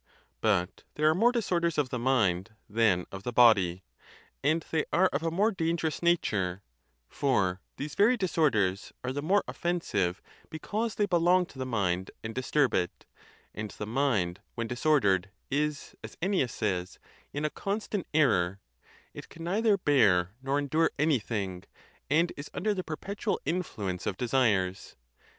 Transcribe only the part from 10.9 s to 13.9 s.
they belong to the mind and disturb it; and the